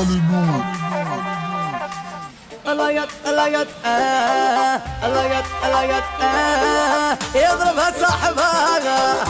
العالمون 0.00 0.64
الايات 2.66 3.08
الايات 3.26 3.66
آه 3.86 4.80
الايات 5.04 5.44
الايات 5.64 6.04
آه 6.22 7.16
يضربها 7.34 7.92
صاحبها 8.00 9.24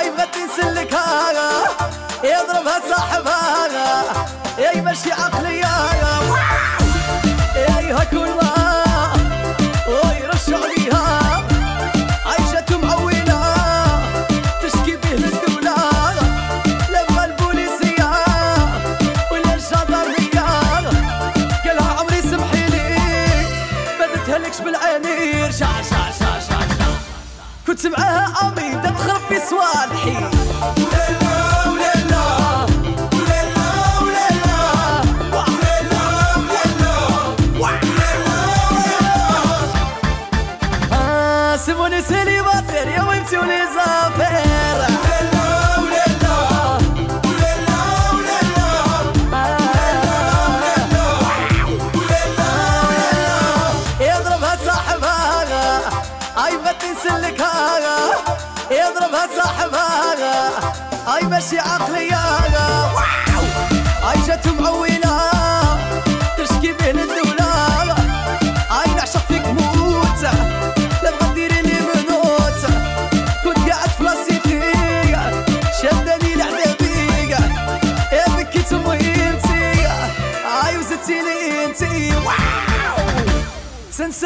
اي 0.00 0.10
بتي 0.10 0.42
سلكها 0.56 1.30
يضربها 2.24 2.80
صاحبها 2.88 3.68
يا 4.58 4.80
مشي 4.80 5.12
عقلي 5.12 5.58
يا 5.58 5.74
يا 7.56 8.02
هكولها 8.02 9.12
ويرش 9.88 10.48
عليها 10.48 11.17
سمعها 27.88 28.46
عبيدة 28.46 28.87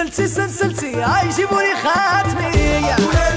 سنسلتي 0.03 0.27
سنسلتي 0.27 0.95
هاي 0.95 1.29
جيبولي 1.29 1.75
خاتمي. 1.83 3.32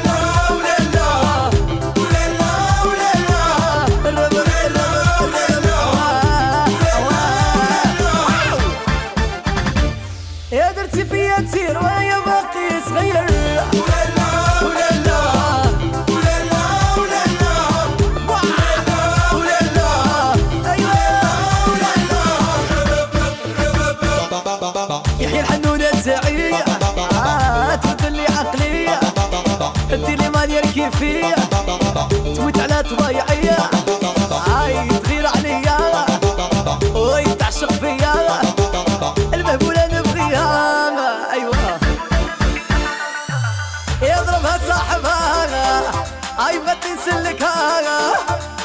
هاي 34.48 34.88
تغير 34.88 35.28
عليا. 35.28 36.06
تعشق 37.40 37.72
فيا. 37.72 38.42
المهبولة 39.34 39.88
نبغيها. 39.92 40.92
يضربها 44.02 44.60
صاحبها. 44.68 45.82
اي 46.48 46.60
ما 46.60 46.74
تنسلكها 46.74 47.82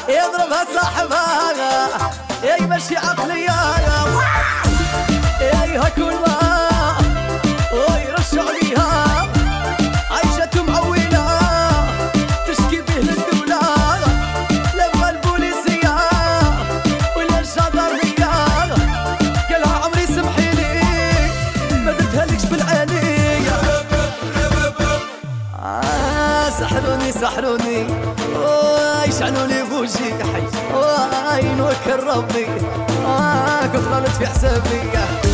يضربها 0.09 0.65
صاحبها. 0.73 1.87
اي 2.43 2.61
ماشي 2.61 2.97
عقلية 2.97 3.51
اي 5.41 5.77
هكون 5.77 6.13
ما 6.13 6.30
ربي. 31.95 32.45
آه 33.05 33.65
كنت 33.67 33.87
غلط 33.87 34.07
في 34.09 34.27
حسابي. 34.27 35.30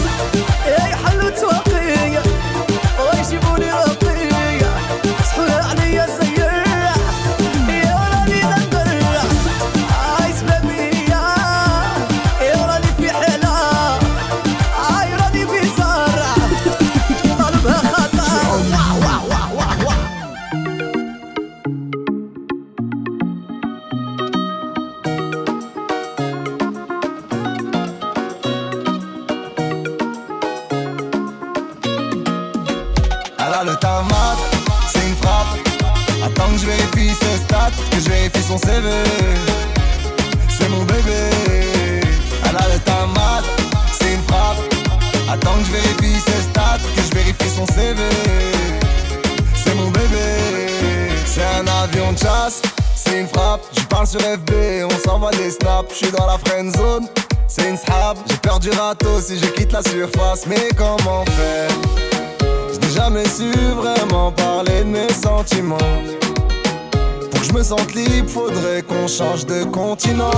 Change 69.18 69.48
de 69.48 69.64
continent. 69.64 70.30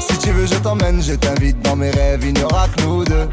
Si 0.00 0.18
tu 0.18 0.30
veux, 0.32 0.46
je 0.46 0.56
t'emmène, 0.56 1.00
je 1.00 1.14
t'invite 1.14 1.60
dans 1.60 1.76
mes 1.76 1.90
rêves, 1.90 2.24
il 2.24 2.34
n'y 2.34 2.42
aura 2.42 2.66
que 2.68 2.82
nous 2.82 3.04
deux. 3.04 3.28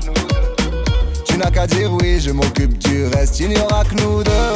Tu 1.25 1.37
n'as 1.37 1.49
qu'à 1.49 1.65
dire 1.65 1.91
oui, 1.91 2.19
je 2.19 2.29
m'occupe 2.29 2.77
du 2.77 3.07
reste, 3.07 3.39
il 3.39 3.49
n'y 3.49 3.57
aura 3.57 3.83
que 3.83 3.95
nous 3.95 4.23
deux. 4.23 4.53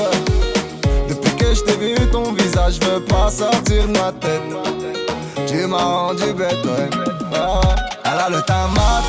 Depuis 1.09 1.35
que 1.35 1.55
je 1.55 1.61
t'ai 1.61 1.77
vu, 1.77 1.95
ton 2.11 2.31
visage 2.33 2.79
veut 2.81 3.03
pas 3.05 3.31
sortir 3.31 3.87
de 3.87 3.93
ma 3.93 4.11
tête. 4.11 5.47
Tu 5.47 5.65
m'as 5.65 5.83
rendu 5.83 6.31
bête, 6.33 6.63
ouais. 6.65 6.89
Ah, 7.33 7.75
Elle 8.05 8.19
a 8.19 8.29
le 8.29 8.41
tamat, 8.43 9.01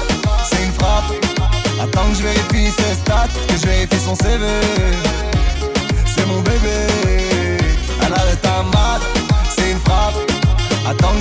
c'est 0.50 0.64
une 0.64 0.72
frappe. 0.72 1.12
Attends 1.82 2.08
que 2.08 2.16
je 2.16 2.22
vérifie 2.22 2.70
ses 2.70 2.94
stats, 2.94 3.28
que 3.46 3.56
je 3.60 3.66
vérifie 3.66 4.00
son 4.02 4.14
CV. 4.14 4.46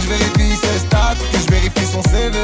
Je 0.09 0.15
vérifie 0.15 0.55
ses 0.55 0.79
stats, 0.79 1.15
que 1.31 1.37
je 1.37 1.51
vérifie 1.51 1.85
son 1.85 2.01
CV. 2.03 2.38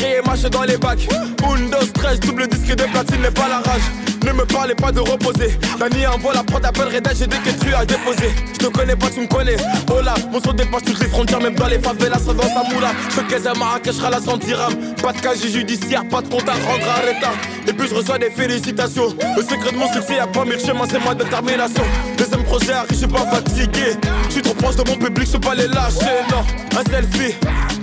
J'irai 0.00 0.16
et 0.16 0.22
marche 0.22 0.42
dans 0.42 0.62
les 0.62 0.78
bacs. 0.78 1.06
Windows 1.46 1.86
13, 1.92 2.20
double 2.20 2.48
disque 2.48 2.74
de 2.74 2.84
platine 2.84 3.20
n'est 3.20 3.30
pas 3.30 3.48
la 3.48 3.58
rage. 3.58 3.82
Ne 4.24 4.32
me 4.32 4.44
parlez 4.46 4.74
pas 4.74 4.90
de 4.92 5.00
reposer. 5.00 5.58
Dani 5.78 6.06
envoie 6.06 6.32
la 6.32 6.42
prod 6.42 6.64
appelle 6.64 6.94
Reda 6.94 7.10
j'ai 7.12 7.26
des 7.26 7.36
tu 7.36 7.74
as 7.74 7.84
déposé. 7.84 8.30
Je 8.54 8.58
te 8.58 8.66
connais 8.68 8.96
pas 8.96 9.10
tu 9.10 9.20
me 9.20 9.26
connais. 9.26 9.56
Oh 9.90 10.00
là 10.02 10.14
mon 10.32 10.40
son 10.40 10.52
dépasse 10.52 10.84
toutes 10.84 11.00
les 11.00 11.08
frontières 11.08 11.40
Même 11.40 11.54
dans 11.54 11.66
les 11.66 11.78
favelas 11.78 12.18
ça 12.18 12.32
dans 12.32 12.42
sa 12.42 12.62
moula. 12.72 12.92
Caisse 13.28 13.46
à 13.46 13.52
Marrakech 13.54 13.96
la 14.10 14.20
100 14.20 14.38
dirhams 14.38 14.94
Pas 15.02 15.12
de 15.12 15.20
casier 15.20 15.50
judiciaire 15.50 16.06
pas 16.08 16.22
de 16.22 16.28
compte 16.28 16.48
à 16.48 16.52
rendre 16.52 16.88
à 16.88 17.00
Reta 17.00 17.32
Et 17.68 17.72
puis 17.72 17.88
je 17.88 17.94
reçois 17.94 18.18
des 18.18 18.30
félicitations. 18.30 19.14
Le 19.36 19.42
secret 19.42 19.72
de 19.72 19.76
mon 19.76 19.92
succès 19.92 20.16
y'a 20.16 20.26
pas 20.26 20.44
mille 20.44 20.60
chemins 20.60 20.86
c'est 20.90 21.04
ma 21.04 21.14
détermination. 21.14 21.84
Deuxième 22.16 22.44
projet 22.44 22.72
arrive 22.72 22.90
je 22.90 22.96
suis 22.96 23.06
pas 23.06 23.26
fatigué. 23.26 23.96
Je 24.28 24.32
suis 24.32 24.42
trop 24.42 24.54
proche 24.54 24.76
de 24.76 24.88
mon 24.88 24.96
public 24.96 25.26
je 25.26 25.32
peux 25.32 25.40
pas 25.40 25.54
les 25.54 25.68
lâcher 25.68 26.24
Non. 26.30 26.44
Un 26.78 26.90
selfie 26.90 27.34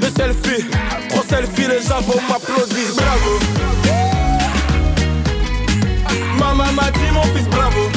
deux 0.08 0.24
selfies 0.24 0.66
trois 1.10 1.24
selfies 1.24 1.68
les 1.68 1.82
gens 1.82 2.02
vont 2.02 2.20
m'applaudir. 2.30 2.88
Bravo. 2.96 3.40
Maman 6.40 6.72
m'a 6.74 6.92
dit 6.92 7.12
mon 7.14 7.24
fils 7.36 7.48
bravo. 7.48 7.90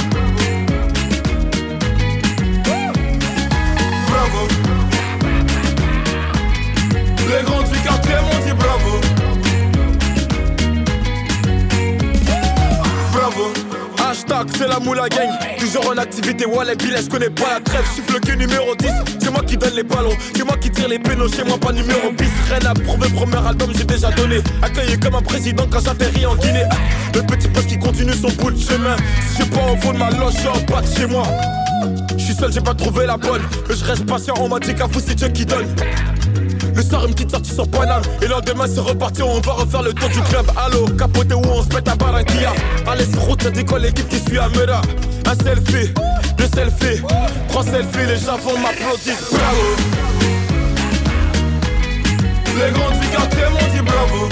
Bravo. 4.09 4.49
Les 7.29 7.45
grands 7.45 7.63
du 7.63 7.79
quartier 7.81 8.15
m'ont 8.15 8.45
dit 8.45 8.53
bravo. 8.53 9.01
Bravo 13.13 13.70
C'est 14.57 14.69
la 14.69 14.79
moula 14.79 15.09
gang. 15.09 15.29
Toujours 15.59 15.89
en 15.91 15.99
activité, 15.99 16.47
Wallet 16.47 16.77
Bill, 16.77 16.97
je 16.97 17.09
connais 17.09 17.31
pas 17.31 17.55
la 17.55 17.61
trêve. 17.61 17.85
Chiffre 17.95 18.17
le 18.29 18.35
numéro 18.37 18.77
10, 18.77 18.89
c'est 19.21 19.31
moi 19.31 19.43
qui 19.45 19.57
donne 19.57 19.75
les 19.75 19.83
ballons. 19.83 20.17
C'est 20.37 20.45
moi 20.45 20.57
qui 20.57 20.71
tire 20.71 20.87
les 20.87 21.01
pénaux, 21.01 21.29
chez 21.29 21.43
moi 21.43 21.59
pas 21.59 21.73
numéro 21.73 22.13
bis. 22.13 22.29
Rien 22.49 22.71
à 22.71 22.75
prouver, 22.75 23.09
premier 23.09 23.45
album, 23.45 23.73
j'ai 23.77 23.85
déjà 23.85 24.11
donné. 24.13 24.37
Accueilli 24.63 25.01
comme 25.01 25.17
un 25.17 25.23
président 25.23 25.67
quand 25.69 25.81
j'atterris 25.81 26.27
en 26.27 26.37
Guinée. 26.37 26.65
Le 27.13 27.23
petit 27.23 27.49
poste 27.49 27.67
qui 27.67 27.79
continue 27.79 28.13
son 28.13 28.29
bout 28.31 28.53
de 28.53 28.61
chemin. 28.61 28.97
Si 29.29 29.43
j'ai 29.43 29.51
pas 29.51 29.73
au 29.73 29.77
fond 29.77 29.93
de 29.93 29.99
ma 29.99 30.11
loge, 30.11 30.35
je 30.41 30.49
en 30.49 30.61
bas 30.73 30.81
de 30.81 30.97
chez 30.97 31.07
moi. 31.07 31.25
Je 32.17 32.23
suis 32.23 32.35
seul, 32.35 32.53
j'ai 32.53 32.61
pas 32.61 32.75
trouvé 32.75 33.07
la 33.07 33.17
bonne. 33.17 33.43
Mais 33.69 33.75
je 33.75 33.85
reste 33.85 34.07
patient, 34.07 34.35
on 34.39 34.49
m'a 34.49 34.61
dit 34.61 34.75
qu'à 34.77 34.87
vous 34.87 35.01
c'est 35.01 35.17
Dieu 35.17 35.29
qui 35.29 35.45
donne. 35.45 35.67
Le 36.81 36.87
soir, 36.87 37.05
une 37.05 37.13
petite 37.13 37.31
sortie 37.31 37.53
sur 37.53 37.69
Paname. 37.69 38.01
Et 38.23 38.27
lendemain, 38.27 38.65
c'est 38.67 38.81
reparti, 38.81 39.23
on 39.23 39.39
va 39.41 39.53
refaire 39.53 39.83
le 39.83 39.93
tour 39.93 40.09
du 40.09 40.23
club. 40.23 40.51
Allo, 40.57 40.87
capoté 40.99 41.35
où 41.35 41.43
on 41.45 41.63
se 41.63 41.69
met 41.69 41.87
à 41.87 41.95
Barranquilla? 41.95 42.55
Allez, 42.87 43.05
sur 43.05 43.21
route, 43.21 43.43
y'a 43.45 43.51
dit 43.51 43.67
quoi 43.67 43.79
l'équipe 43.79 44.09
qui 44.09 44.19
suit 44.19 44.39
à 44.39 44.49
Mera. 44.49 44.81
Un 45.27 45.35
selfie, 45.45 45.93
deux 46.39 46.49
selfies, 46.55 47.03
trois 47.49 47.65
selfies, 47.65 48.07
les 48.09 48.17
gens 48.17 48.39
vont 48.39 48.59
m'applaudissent. 48.59 49.31
Bravo. 49.31 49.77
Les 52.57 52.73
grands 52.73 52.99
du 52.99 53.09
quartier 53.09 53.45
m'ont 53.53 53.75
dit 53.75 53.83
bravo. 53.83 54.29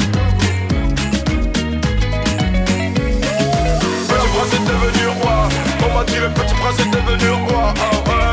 Petit 4.09 4.29
prince 4.33 4.55
est 4.55 4.65
devenu 4.65 5.09
roi. 5.21 5.49
On 5.87 5.99
m'a 5.99 6.05
dit 6.05 6.17
le 6.17 6.31
petit 6.31 6.55
prince 6.55 6.81
est 6.81 6.91
devenu 6.91 7.31
roi. 7.53 7.75
Ah. 7.77 8.28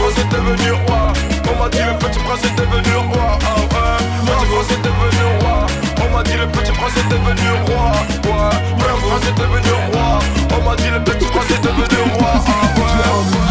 Prince 0.00 0.16
est 0.16 0.32
devenu 0.32 0.72
roi. 0.86 1.12
On 1.52 1.62
m'a 1.62 1.68
dit 1.68 1.78
le 1.78 1.92
petit 1.98 2.18
prince 2.20 2.42
est 2.42 2.56
devenu 2.56 2.96
roi. 3.12 3.38
Ah 3.44 3.60
ouais. 3.60 4.00
Petit 4.24 4.46
prince 4.48 4.70
est 4.72 4.80
devenu 4.80 5.24
roi. 5.40 5.66
On 6.02 6.16
m'a 6.16 6.22
dit 6.22 6.36
le 6.38 6.46
petit 6.46 6.72
prince 6.72 6.96
est 6.96 7.08
devenu 7.10 7.50
roi. 7.66 7.92
Ouais. 8.24 8.56
Petit 8.78 9.00
prince 9.06 9.26
est 9.28 9.36
devenu 9.38 9.72
roi. 9.92 10.18
On 10.56 10.60
m'a 10.64 10.74
dit 10.76 10.90
le 10.90 11.00
petit 11.04 11.26
prince 11.26 11.50
est 11.50 11.60
devenu 11.62 11.98
roi. 12.18 12.32
Ah 12.34 12.80
ouais. 12.80 13.49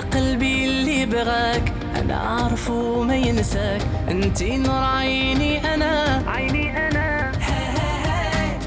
هذا 0.00 0.08
قلبي 0.08 0.64
اللي 0.64 1.06
بغاك 1.06 1.72
أنا 1.96 2.16
عارفه 2.16 3.02
ما 3.02 3.16
ينساك. 3.16 3.80
انتي 4.08 4.56
نور 4.56 4.84
عيني 4.84 5.74
أنا. 5.74 6.22
عيني 6.26 6.88
أنا. 6.88 7.32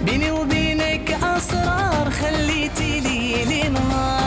بيني 0.05 0.31
وبينك 0.31 1.17
أسرار. 1.23 2.09
خليتي 2.09 2.99
لي 2.99 3.45
لي 3.45 3.69
نهار 3.69 4.22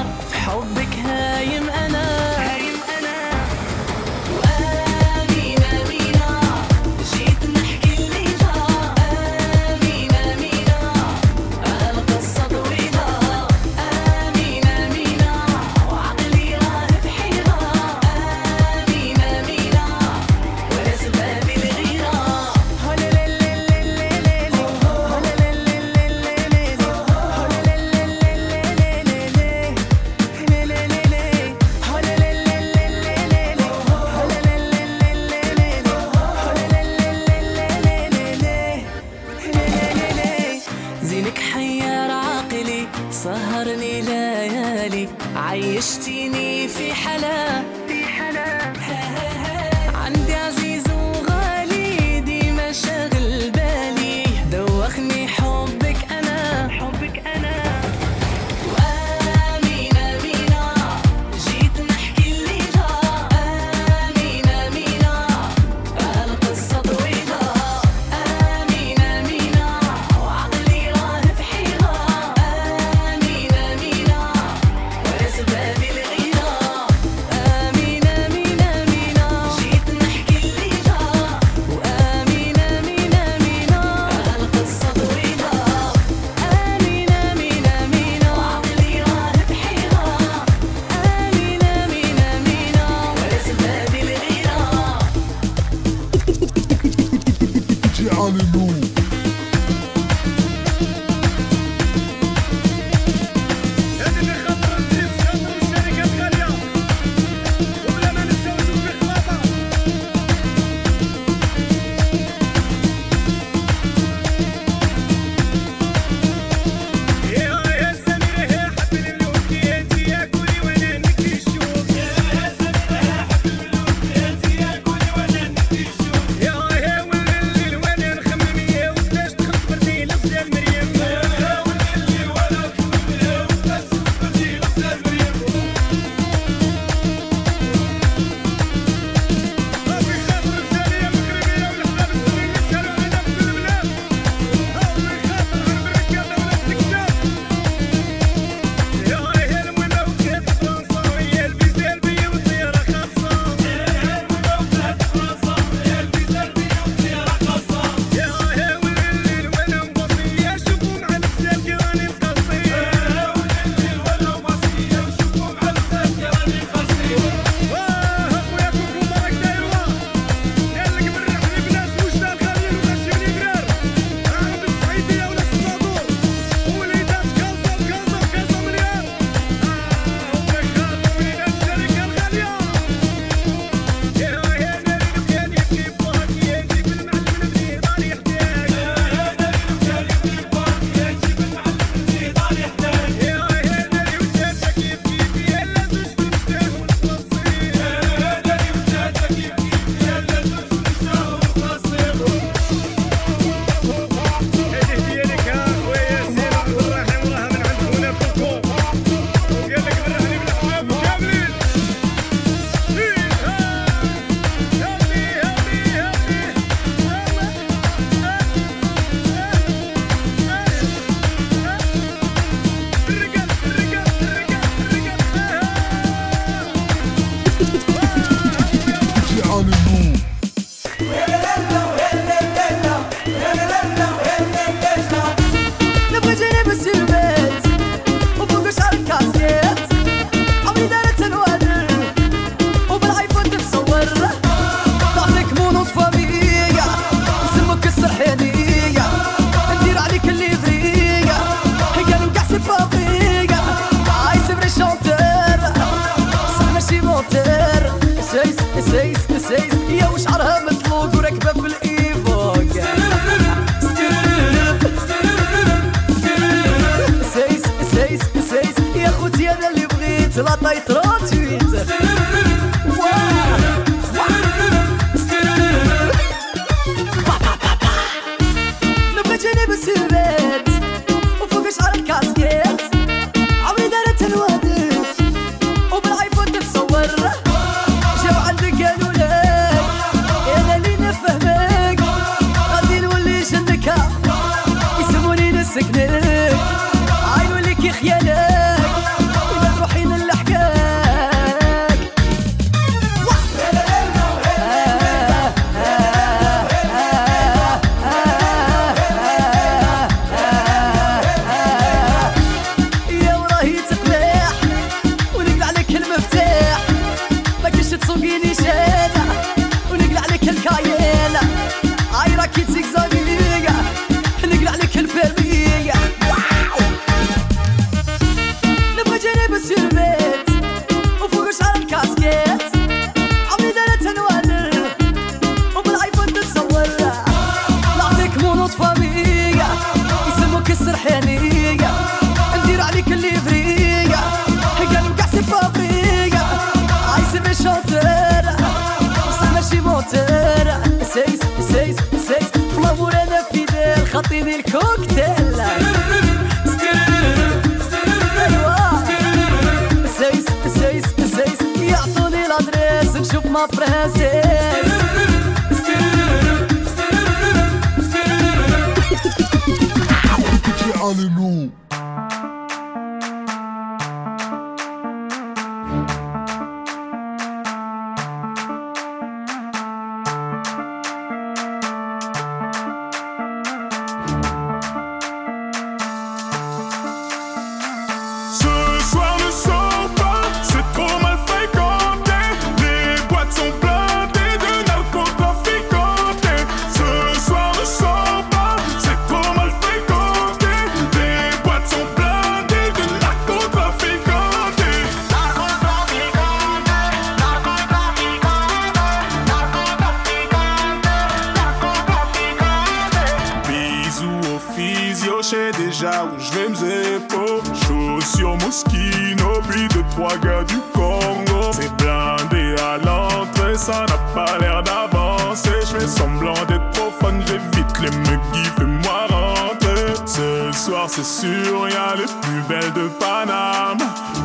du 420.67 420.81
Congo. 420.95 421.71
C'est 421.73 421.95
blindé 421.97 422.75
à 422.81 422.99
l'entrée, 422.99 423.77
ça 423.77 424.07
n'a 424.09 424.19
pas 424.35 424.59
l'air 424.59 424.83
d'avancer. 424.83 425.71
Je 425.83 425.99
fais 425.99 426.07
semblant 426.07 426.55
d'être 426.69 426.91
profane, 426.93 427.43
j'évite 427.47 427.99
les 428.01 428.11
muggy, 428.11 428.65
fais-moi 428.77 429.27
rentrer. 429.29 430.15
Ce 430.25 430.73
soir, 430.73 431.07
c'est 431.09 431.25
sûr, 431.25 431.89
y'a 431.89 432.15
les 432.17 432.27
plus 432.43 432.63
belles 432.69 432.93
de 432.93 433.09
Paname. 433.09 433.99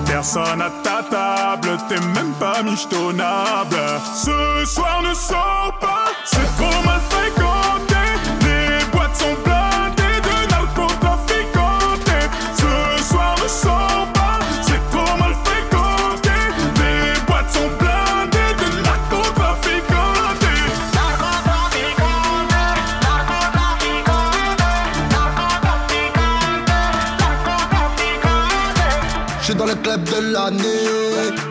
Personne 0.06 0.62
à 0.62 0.70
ta 0.84 1.04
table, 1.10 1.78
t'es 1.88 2.00
même 2.00 2.34
pas 2.40 2.62
michetonnable. 2.64 3.78
Ce 4.14 4.66
soir 4.66 5.02
ne 5.02 5.14
sors 5.14 5.74
pas, 5.80 6.12
c'est 6.26 6.56
trop 6.58 6.84
mal 6.86 6.91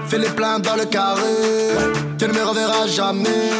fais 0.09 0.18
les 0.18 0.29
pleins 0.29 0.59
dans 0.59 0.76
le 0.76 0.85
carré. 0.85 1.22
Tu 2.18 2.26
ne 2.26 2.33
me 2.33 2.44
reverras 2.44 2.87
jamais. 2.87 3.50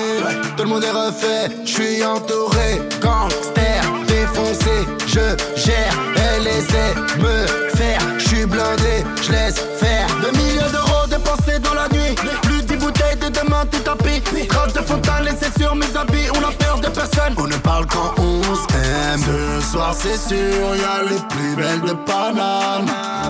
Tout 0.57 0.64
le 0.64 0.69
monde 0.69 0.85
est 0.85 0.90
refait, 0.90 1.49
je 1.64 1.71
suis 1.71 2.05
entouré. 2.05 2.83
Gangster, 3.01 3.83
défoncé, 4.07 4.87
je 5.07 5.61
gère. 5.61 5.95
Essaie 6.40 6.95
de 6.95 7.23
me 7.23 7.47
faire, 7.77 8.01
je 8.19 8.27
suis 8.27 8.47
blindé, 8.47 9.05
je 9.23 9.31
laisse 9.31 9.61
faire. 9.79 10.07
Deux 10.23 10.37
millions 10.37 10.71
d'euros 10.73 11.07
dépensés 11.09 11.59
dans 11.59 11.75
la 11.75 11.88
nuit. 11.88 12.14
Plus 12.43 12.62
dix 12.62 12.77
bouteilles 12.77 13.16
de 13.16 13.29
demain, 13.29 13.64
tout 13.71 13.79
tapis. 13.79 14.23
Trace 14.49 14.73
de 14.73 14.81
fontaine 14.81 15.25
laissée 15.25 15.53
sur 15.59 15.75
mes 15.75 15.97
habits. 15.97 16.29
On 16.35 16.49
a 16.49 16.53
peur 16.53 16.81
de 16.81 16.88
personne. 16.88 17.35
On 17.38 17.47
ne 17.47 17.57
parle 17.57 17.87
qu'en 17.87 18.14
11 18.19 18.69
M. 19.12 19.20
Ce 19.61 19.73
soir, 19.73 19.92
c'est 19.92 20.16
sûr, 20.16 20.77
y'a 20.77 21.03
les 21.03 21.18
plus 21.29 21.57
belles 21.57 21.81
de 21.81 21.92
Paname. 21.92 22.87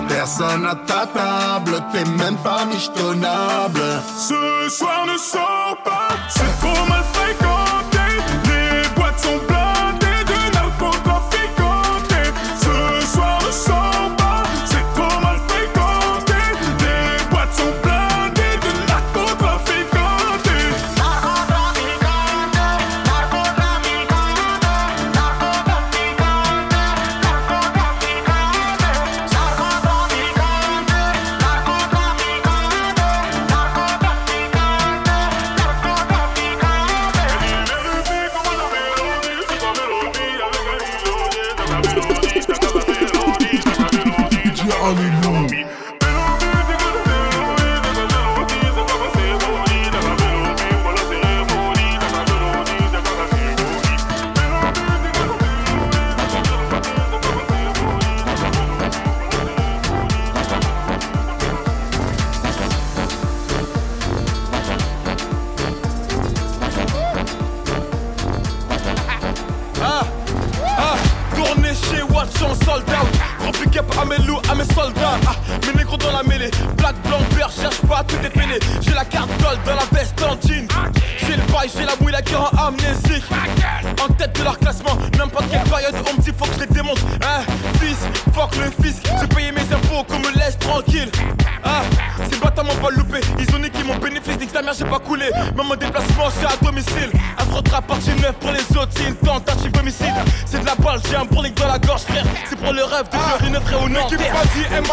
Personne 0.07 0.65
à 0.65 0.75
ta 0.75 1.07
table, 1.07 1.83
t'es 1.91 2.05
même 2.05 2.37
pas 2.37 2.65
michetonnable. 2.65 3.81
Ce 4.15 4.69
soir 4.69 5.05
ne 5.11 5.17
sors 5.17 5.77
pas, 5.83 6.09
c'est 6.29 6.59
trop 6.59 6.85
mal 6.87 7.03
fréquenté. 7.13 7.97
Les 8.45 8.89
boîtes 8.95 9.19
sont 9.19 9.39
blindées 9.47 9.60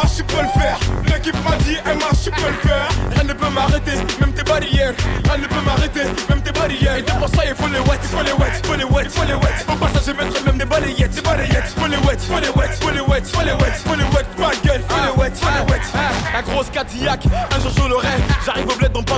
Marche 0.01 0.23
pas 0.23 0.43
le 0.43 0.58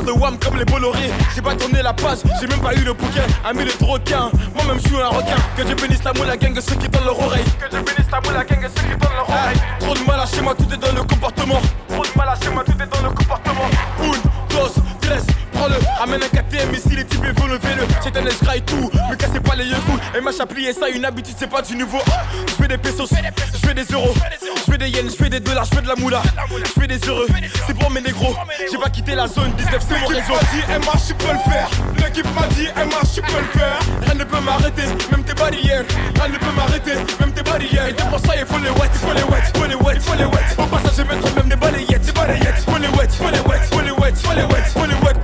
De 0.04 0.12
Wham 0.12 0.38
comme 0.38 0.56
les 0.56 0.64
Bolloré. 0.64 1.10
J'ai 1.34 1.42
pas 1.42 1.54
tourné 1.54 1.82
la 1.82 1.92
page, 1.92 2.18
j'ai 2.40 2.46
même 2.46 2.60
pas 2.60 2.74
eu 2.74 2.84
le 2.84 2.94
bouquin. 2.94 3.22
Ami 3.44 3.64
de 3.64 3.84
requin, 3.84 4.30
moi-même 4.54 4.80
je 4.82 4.88
suis 4.88 4.96
un 4.96 5.08
requin. 5.08 5.36
Que 5.56 5.62
Dieu 5.62 5.74
bénisse 5.74 6.02
la 6.04 6.12
moule, 6.14 6.26
la 6.26 6.36
gang, 6.36 6.58
ceux 6.58 6.74
qui 6.76 6.88
donnent 6.88 7.04
leur 7.04 7.18
oreille. 7.18 7.44
Que 7.58 7.68
Dieu 7.68 7.80
bénisse 7.80 8.10
la 8.10 8.20
moule, 8.20 8.34
la 8.34 8.44
gang, 8.44 8.62
ceux 8.62 8.82
qui 8.82 8.96
donnent 8.96 9.14
leur 9.14 9.28
oreille. 9.28 9.60
Trop 9.78 9.94
de 9.94 10.00
mal 10.06 10.20
à 10.20 10.26
chez 10.26 10.40
moi, 10.40 10.54
tout 10.54 10.72
est 10.72 10.78
dans 10.78 10.92
le 10.92 11.02
comportement. 11.02 11.60
Trop 11.88 12.02
de 12.02 12.18
mal 12.18 12.28
à 12.28 12.34
chez 12.42 12.50
moi, 12.50 12.64
tout 12.64 12.72
est 12.72 12.86
dans 12.86 13.08
le 13.08 13.14
comportement. 13.14 13.68
Une, 14.02 14.12
dos, 14.48 14.82
tres, 15.02 15.22
prends-le. 15.52 15.76
Ramène 15.98 16.22
un 16.22 16.28
KTM 16.28 16.74
ici, 16.74 16.96
les 16.96 17.04
types 17.04 17.22
veulent 17.22 17.50
lever-le. 17.50 17.86
C'est 18.02 18.16
un 18.16 18.24
escraille 18.24 18.62
tout, 18.62 18.90
me 19.10 19.16
cassez 19.16 19.40
pas 19.40 19.54
les 19.54 19.66
yeux. 19.66 19.76
Et 20.16 20.20
m'a 20.20 20.32
plié 20.46 20.72
ça, 20.72 20.88
une 20.88 21.04
habitude, 21.04 21.36
c'est 21.38 21.50
pas 21.50 21.62
du 21.62 21.76
nouveau. 21.76 22.00
Je 22.48 22.54
fais 22.54 22.68
des 22.68 22.78
pesos, 22.78 23.08
je 23.52 23.58
fais 23.58 23.74
des 23.74 23.84
euros. 23.92 24.14
Je 24.70 24.76
fais 24.76 24.78
des 24.78 24.88
yens, 24.96 25.10
je 25.10 25.16
fais 25.16 25.28
des 25.28 25.40
dollars, 25.40 25.64
je 25.64 25.74
fais 25.74 25.82
de 25.82 25.88
la 25.88 25.96
moula. 25.96 26.22
Je 26.48 26.80
fais 26.80 26.86
des 26.86 26.98
heureux, 27.08 27.26
c'est 27.66 27.76
pour 27.76 27.90
mes 27.90 28.00
négros. 28.00 28.36
J'ai 28.70 28.78
pas 28.78 28.88
quitté 28.88 29.16
la 29.16 29.26
zone 29.26 29.50
19, 29.58 29.84
c'est 29.88 30.00
mon 30.00 30.06
réseau. 30.06 30.20
L'équipe 30.30 30.64
m'a 30.64 30.86
dit, 30.86 30.86
MH, 30.86 31.06
tu 31.08 31.14
peux 31.14 31.32
le 31.32 31.50
faire. 31.50 31.68
L'équipe 31.96 32.34
m'a 32.34 32.46
dit, 32.54 32.68
MH, 32.76 33.14
tu 33.14 33.22
peux 33.22 33.40
le 33.40 33.58
faire. 33.58 33.78
Rien 34.02 34.14
ne 34.14 34.24
peut 34.24 34.40
m'arrêter, 34.40 34.82
même 35.10 35.24
tes 35.24 35.34
barrières. 35.34 35.84
Rien 36.14 36.28
ne 36.28 36.38
peut 36.38 36.52
m'arrêter, 36.54 36.94
même 37.18 37.32
tes 37.32 37.42
barrières. 37.42 37.88
Et 37.88 37.94
pour 37.94 38.20
ça, 38.20 38.34
il 38.38 38.46
faut 38.46 38.58
les 38.58 38.70
wet, 38.70 38.90
faut 38.94 39.12
les 39.12 39.22
wet, 39.24 39.42
faut 39.54 39.66
les 39.66 39.74
wet, 39.74 40.00
faut 40.00 40.14
les 40.14 40.24
wet. 40.24 40.54
Au 40.56 40.66
passage, 40.66 40.98
je 40.98 41.02
mettrai 41.02 41.34
même 41.34 41.48
des 41.48 41.56
balayettes, 41.56 42.06
des 42.06 42.12
balayettes. 42.12 42.64
Faut 42.64 42.78
les 42.78 42.88
wet, 42.88 43.08
faut 43.10 43.30
les 43.30 43.40
wet, 43.40 43.60
faut 43.72 43.80
les 43.80 43.90
wet, 43.90 44.14
faut 44.14 44.34
les 44.34 44.44
wet, 44.44 44.64
faut 44.72 44.86
les 44.86 44.94
wet. 44.94 45.19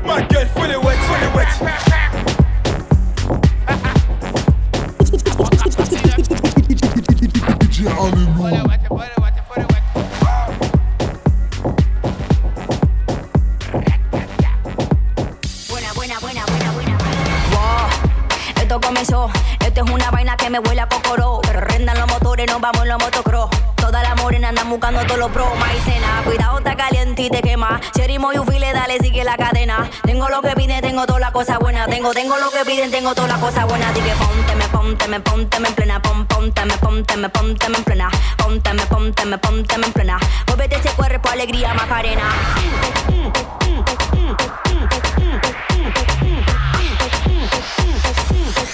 Quema. 27.66 27.80
Cherimo 27.92 28.32
y 28.32 28.38
ufile, 28.38 28.72
dale, 28.72 28.98
sigue 28.98 29.24
la 29.24 29.36
cadena. 29.36 29.88
Tengo 30.02 30.28
lo 30.28 30.42
que 30.42 30.54
piden, 30.54 30.80
tengo 30.80 31.06
toda 31.06 31.20
la 31.20 31.32
cosa 31.32 31.58
buena. 31.58 31.86
Tengo, 31.86 32.12
tengo 32.12 32.36
lo 32.36 32.50
que 32.50 32.64
piden, 32.64 32.90
tengo 32.90 33.14
toda 33.14 33.28
la 33.28 33.36
cosa 33.38 33.64
buena. 33.64 33.88
Así 33.90 34.00
que 34.00 34.12
pónteme, 34.14 34.68
pónteme, 34.68 35.20
pónteme 35.20 35.68
en 35.68 35.74
plena. 35.74 36.02
Pon, 36.02 36.26
pónteme, 36.26 36.74
pónteme, 36.78 37.28
pónteme 37.28 37.78
en 37.78 37.84
plena. 37.84 38.10
Pónteme, 38.36 38.86
pónteme, 38.86 39.38
pónteme 39.38 39.86
en 39.86 39.92
plena. 39.92 40.18
Muévete 40.46 40.76
ese 40.76 40.90
cuerpo, 40.90 41.28
alegría, 41.28 41.74
macarena. 41.74 42.22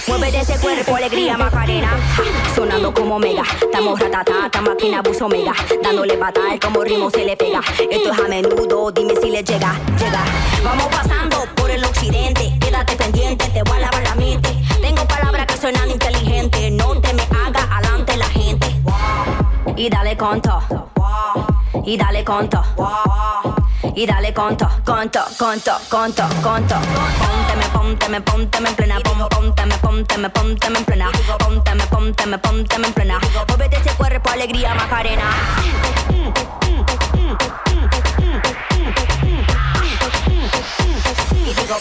Muévete 0.07 0.41
ese 0.41 0.59
cuerpo, 0.59 0.95
alegría, 0.95 1.37
Macarena. 1.37 1.91
Sonando 2.53 2.93
como 2.93 3.19
mega, 3.19 3.43
estamos 3.61 3.99
ratata, 3.99 4.45
esta 4.45 4.61
máquina 4.61 5.01
buzo 5.01 5.29
mega. 5.29 5.53
Dándole 5.81 6.17
batalla 6.17 6.59
como 6.59 6.83
ritmo 6.83 7.09
se 7.09 7.23
le 7.23 7.37
pega. 7.37 7.61
Esto 7.89 8.11
es 8.11 8.19
a 8.19 8.27
menudo, 8.27 8.91
dime 8.91 9.13
si 9.21 9.29
le 9.29 9.43
llega, 9.43 9.79
llega. 9.97 10.23
Vamos 10.63 10.87
pasando 10.87 11.45
por 11.55 11.71
el 11.71 11.83
occidente, 11.85 12.53
quédate 12.59 12.95
pendiente, 12.97 13.47
te 13.47 13.63
voy 13.63 13.77
a 13.77 13.81
lavar 13.81 14.03
la 14.03 14.15
mente. 14.15 14.49
Tengo 14.81 15.05
palabras 15.07 15.45
que 15.47 15.57
suenan 15.57 15.89
inteligentes, 15.89 16.71
no 16.71 16.99
te 16.99 17.13
me 17.13 17.23
haga 17.23 17.63
adelante 17.71 18.17
la 18.17 18.27
gente. 18.27 18.67
Y 19.77 19.89
dale 19.89 20.17
conto, 20.17 20.61
y 21.85 21.97
dale 21.97 22.23
conto. 22.25 22.61
Y 23.95 24.07
dale 24.07 24.33
conto, 24.33 24.67
conto, 24.83 25.19
conto, 25.37 25.71
conto, 25.87 26.23
conto. 26.41 26.75
Pónteme, 27.19 27.69
pónteme, 27.71 28.21
pónteme 28.21 28.69
en 28.69 28.75
plena. 28.75 28.99
Pom, 29.01 29.27
pónteme, 29.29 29.77
pónteme, 29.77 30.29
pónteme 30.29 30.79
en 30.79 30.85
plena. 30.85 31.11
Pónteme, 31.37 31.83
pónteme, 31.87 32.37
pónteme 32.39 32.87
en 32.87 32.93
plena. 32.93 33.19
Muévete 33.47 33.77
ese 33.77 33.91
cuerpo, 33.95 34.29
alegría, 34.31 34.73
Macarena. 34.73 35.23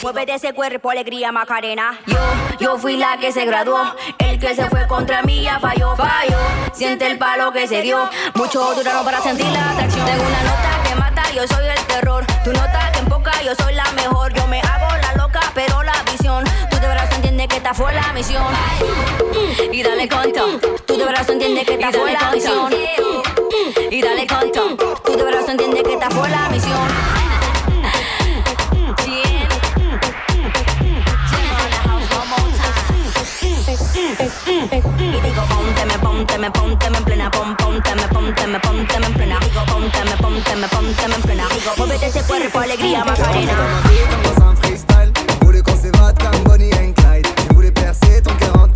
Muévete 0.03 0.35
ese 0.35 0.53
cuerpo, 0.53 0.91
alegría, 0.91 1.33
Macarena. 1.33 1.99
Yo, 2.07 2.19
yo 2.61 2.79
fui 2.79 2.97
la 2.97 3.17
que 3.19 3.33
se 3.33 3.47
graduó. 3.47 3.81
El 4.19 4.39
que 4.39 4.55
se 4.55 4.69
fue 4.69 4.87
contra 4.87 5.23
mí 5.23 5.43
ya 5.43 5.61
falló, 5.61 5.97
falló. 5.97 6.39
Siente 6.73 7.07
el 7.07 7.19
palo 7.19 7.53
que 7.53 7.67
se 7.67 7.81
dio. 7.83 8.11
Mucho 8.35 8.75
duraron 8.75 9.05
para 9.05 9.21
sentir 9.23 9.47
la 9.47 9.71
atracción. 9.71 10.05
Tengo 10.05 10.25
una 10.25 10.43
nota 10.43 10.83
que 10.89 10.95
yo 11.35 11.47
soy 11.47 11.67
el 11.67 11.87
terror. 11.87 12.25
Tu 12.45 12.53
nota 12.53 12.91
que 12.93 12.99
empoca, 12.99 13.33
yo 13.43 13.55
soy 13.55 13.75
la 13.75 13.91
mejor. 13.93 14.33
Yo 14.35 14.47
me 14.47 14.61
hago 14.61 14.97
la 14.97 15.15
loca, 15.15 15.41
pero 15.55 15.83
la 15.83 16.03
visión. 16.11 16.45
Tú 16.71 16.77
de 16.79 16.89
verdad 16.89 17.13
entiendes 17.13 17.49
que 17.49 17.57
esta 17.57 17.75
fue 17.75 17.93
la 17.93 18.13
misión. 18.13 18.45
Y 19.73 19.83
dale 19.83 20.09
conto. 20.09 20.59
Tú 20.87 20.97
de 20.97 21.05
verdad 21.05 21.29
entiendes 21.29 21.65
que 21.65 21.75
esta 21.75 21.91
fue 21.93 22.13
la 22.13 22.31
misión. 22.31 22.73
Y 23.91 24.03
dale 24.03 24.27
conto. 24.27 25.01
Tú 25.05 25.17
de 25.17 25.25
verdad 25.25 25.49
entiendes 25.49 25.83
que 25.83 25.95
esta 25.95 26.11
fue 26.11 26.29
la 26.29 26.49
misión. 26.49 27.22
Y 34.13 34.27
digo, 35.21 35.43
Macarena. 43.05 43.53
Dans 44.23 44.45
un 44.45 44.57
freestyle, 44.57 45.13
qu'on 45.65 45.77
s'évade 45.77 46.23
comme 46.23 46.45
Bonnie 46.45 46.73
and 46.75 46.93
Clyde. 46.95 47.27
Je 47.49 47.55
voulais 47.55 47.73
percer 47.73 48.21
ton 48.23 48.35
cœur 48.35 48.55
en 48.57 48.69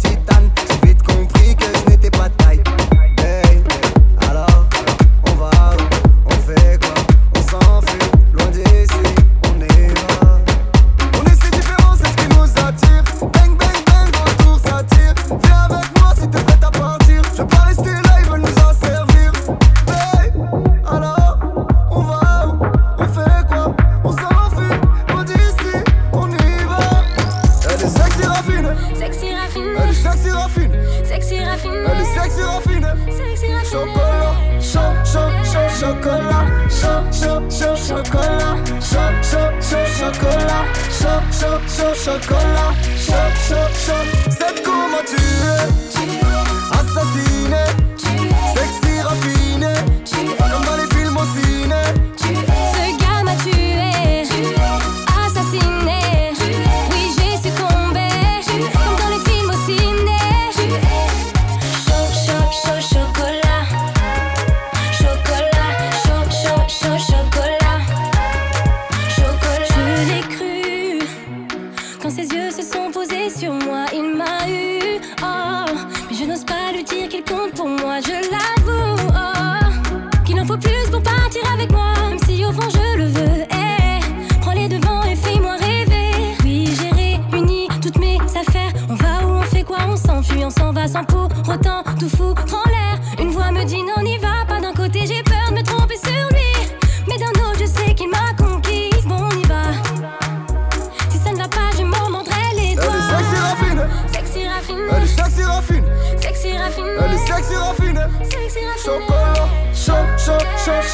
sexy 30.47 30.65
raffinée, 30.65 31.05
sexy 31.05 31.41
raffiné, 31.41 31.77
elle 31.77 32.01
est 32.01 32.21
sexy 32.21 32.43
raffinée. 32.43 32.87
sexy 33.11 33.53
raffiné. 33.53 33.71
Chocolat, 33.71 34.35
chaud, 34.61 34.93
chaud, 35.05 35.31
chaud, 35.45 35.69
chocolat, 35.81 36.47
chaud, 36.69 37.03
chaud, 37.13 37.43
chaud, 37.51 37.77
chocolat, 37.77 38.57
chaud, 38.81 39.13
chaud, 39.23 39.51
chaud, 39.61 39.87
chocolat, 39.99 40.65
chaud, 40.91 41.21
chaud, 41.33 41.61
chaud, 41.67 41.95
chocolat, 41.95 42.73
chaud, 42.97 43.29
chaud, 43.49 43.69
chaud. 43.85 44.05
C'est 44.31 44.63
comment 44.63 45.05
tu 45.07 45.17
es, 45.17 46.26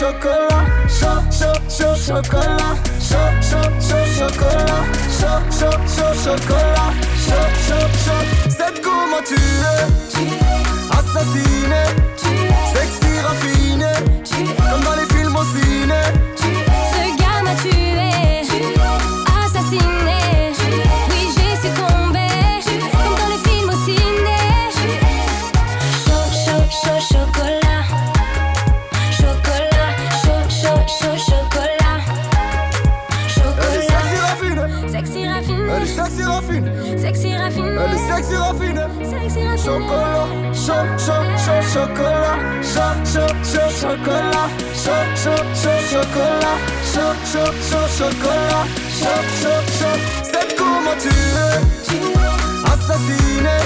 chocolat, 0.02 0.66
chaud, 0.88 1.22
chaud, 1.30 1.60
chaud, 1.68 1.94
chocolat, 1.94 2.74
chaud, 2.98 3.34
chaud, 3.40 3.70
chaud, 3.86 4.06
chocolat, 4.18 4.84
chaud, 5.18 5.42
chaud, 5.58 5.78
chaud, 5.94 6.14
chocolat, 6.24 6.92
chaud, 7.24 7.50
chaud, 7.66 7.88
chaud. 8.04 8.24
C'est 8.50 8.82
comment 8.82 9.22
tu 9.24 9.36
es, 9.36 9.86
assassiné, 10.90 11.84
chocolat, 41.82 42.38
chaud, 42.62 42.96
chaud, 43.04 43.34
chaud, 43.42 43.70
chocolat, 43.80 44.48
chaud, 44.74 45.06
chaud, 45.16 45.44
chaud, 45.54 45.80
chocolat, 45.90 46.58
chaud, 46.92 47.14
chaud, 47.30 47.52
chaud, 47.68 47.88
chocolat, 47.98 48.66
chaud, 48.98 49.22
chaud, 49.40 49.64
chaud. 49.78 49.98
C'est 50.22 50.56
comment 50.56 50.96
tu 51.00 51.08
es, 51.08 51.58
assassiné, 52.72 53.58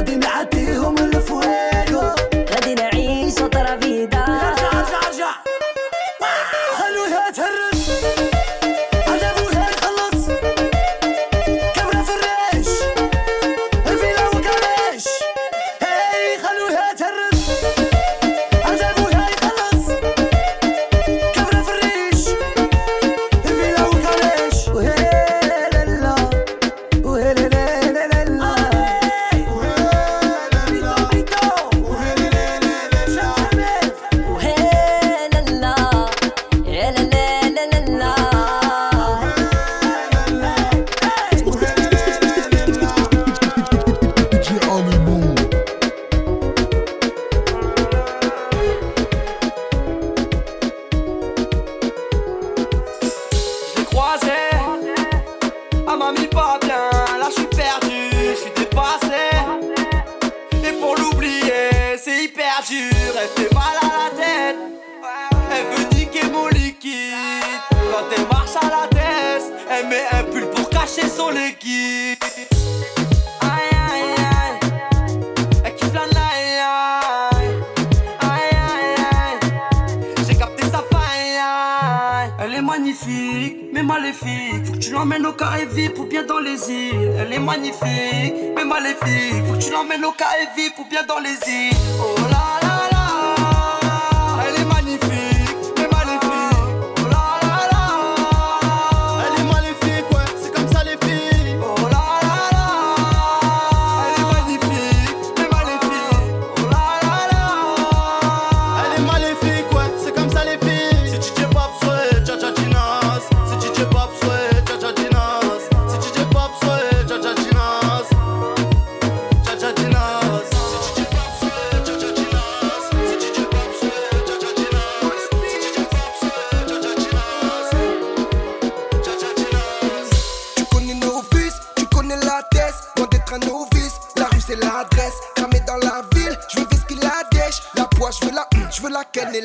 بنعديهم 0.00 1.09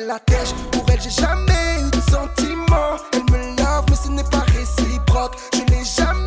la 0.04 0.18
tête. 0.18 0.54
Pour 0.72 0.84
elle, 0.90 1.00
j'ai 1.00 1.10
jamais 1.10 1.80
eu 1.80 1.90
de 1.90 2.00
sentiment. 2.00 2.96
Elle 3.12 3.24
me 3.32 3.56
love, 3.56 3.84
mais 3.88 3.96
ce 3.96 4.08
n'est 4.08 4.24
pas 4.24 4.44
réciproque. 4.56 5.36
Je 5.54 5.60
n'ai 5.72 5.84
jamais 5.84 6.25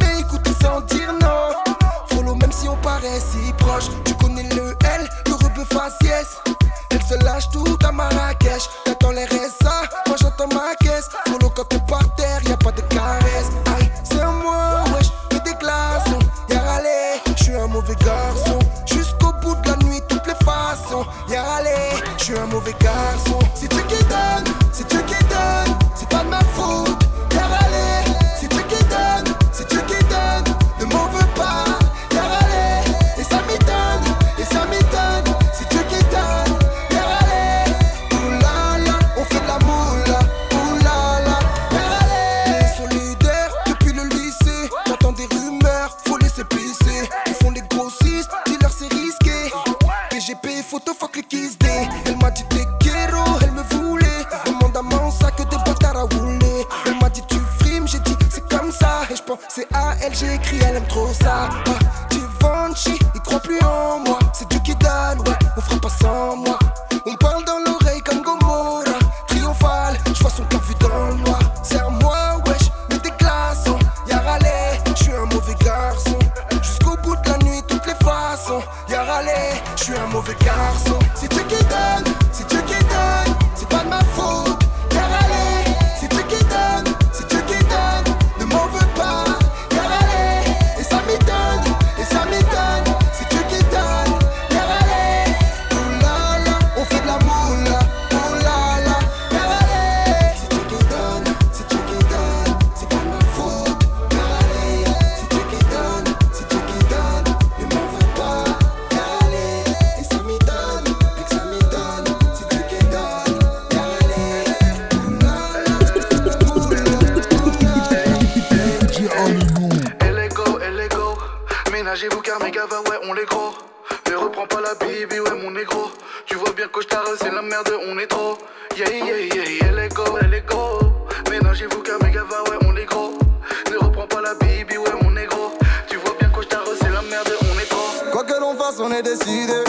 décidé. 138.97 139.63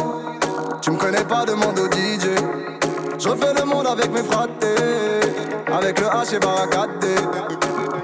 Tu 0.81 0.91
me 0.91 0.97
connais 0.97 1.25
pas, 1.25 1.45
demande 1.45 1.79
au 1.79 1.87
DJ. 1.87 2.31
Je 3.19 3.29
refais 3.29 3.53
le 3.55 3.65
monde 3.65 3.87
avec 3.87 4.11
mes 4.11 4.23
fratés. 4.23 4.67
Avec 5.71 6.01
le 6.01 6.07
H 6.07 6.35
et 6.35 6.39
barricadé. 6.39 7.15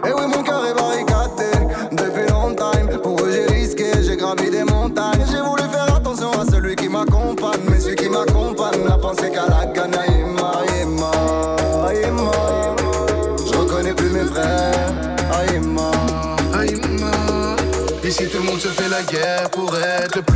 Et 0.06 0.12
oui, 0.12 0.26
mon 0.26 0.42
cœur 0.42 0.64
est 0.66 0.74
barricadé. 0.74 1.50
Depuis 1.92 2.30
longtemps, 2.30 2.70
pour 3.02 3.20
eux 3.22 3.32
j'ai 3.32 3.46
risqué, 3.46 3.86
j'ai 4.02 4.16
gravi 4.16 4.50
des 4.50 4.64
montagnes. 4.64 5.24
J'ai 5.30 5.40
voulu 5.40 5.62
faire 5.72 5.96
attention 5.96 6.30
à 6.32 6.44
celui 6.50 6.76
qui 6.76 6.88
m'accompagne. 6.88 7.60
Mais 7.70 7.80
celui 7.80 7.96
qui 7.96 8.08
m'accompagne 8.08 8.84
n'a 8.84 8.98
pensé 8.98 9.30
qu'à 9.30 9.46
la 9.48 9.66
gana. 9.66 10.06
Yema, 10.06 10.52
Yema, 10.78 11.92
Yema. 11.94 12.30
Je 13.38 13.58
reconnais 13.58 13.94
plus 13.94 14.10
mes 14.10 14.24
frères. 14.24 14.92
Aïma, 15.32 15.90
Aïma. 16.54 17.56
Ici 18.04 18.28
tout 18.28 18.38
le 18.38 18.44
monde 18.44 18.60
se 18.60 18.68
fait 18.68 18.88
la 18.88 19.02
guerre 19.02 19.50
pour 19.50 19.74
être 19.76 20.22
plus 20.22 20.35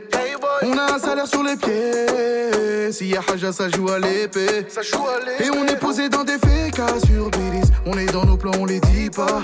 à 1.11 1.15
l'air 1.15 1.27
sur 1.27 1.43
les 1.43 1.55
pieds. 1.55 2.91
S'il 2.91 3.07
y 3.07 3.15
a 3.15 3.21
Haja, 3.27 3.51
ça 3.51 3.69
joue 3.69 3.89
à 3.89 3.99
l'épée. 3.99 4.65
Et 5.39 5.49
on 5.49 5.65
est 5.65 5.77
posé 5.77 6.09
dans 6.09 6.23
des 6.23 6.37
fécas 6.37 6.99
sur 7.05 7.29
Bilis. 7.29 7.69
On 7.85 7.97
est 7.97 8.11
dans 8.11 8.25
nos 8.25 8.37
plans, 8.37 8.51
on 8.59 8.65
les 8.65 8.79
dit 8.79 9.09
pas. 9.09 9.41